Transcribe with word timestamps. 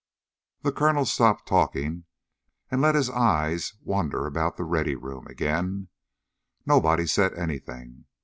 The 0.63 0.71
colonel 0.71 1.05
stopped 1.05 1.47
talking 1.47 2.05
and 2.71 2.81
let 2.81 2.95
his 2.95 3.07
eyes 3.11 3.75
wander 3.83 4.25
about 4.25 4.57
the 4.57 4.63
Ready 4.63 4.95
Room 4.95 5.27
again. 5.27 5.89
Nobody 6.65 7.05
said 7.05 7.35
anything. 7.35 8.05